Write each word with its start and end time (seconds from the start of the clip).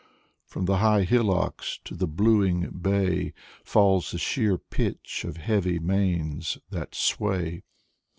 From 0.47 0.65
the 0.65 0.77
high 0.77 1.03
hillocks 1.03 1.79
to 1.83 1.93
the 1.93 2.07
blue 2.07 2.43
ing 2.43 2.69
bay 2.71 3.35
Falls 3.63 4.09
the 4.09 4.17
sheer 4.17 4.57
pitch 4.57 5.23
of 5.25 5.37
heavy 5.37 5.77
manes 5.77 6.57
that 6.71 6.95
sway. 6.95 7.61